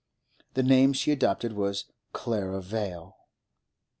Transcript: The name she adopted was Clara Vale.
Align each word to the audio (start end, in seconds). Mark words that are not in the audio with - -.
The 0.55 0.63
name 0.63 0.93
she 0.93 1.11
adopted 1.11 1.53
was 1.53 1.85
Clara 2.11 2.59
Vale. 2.59 3.15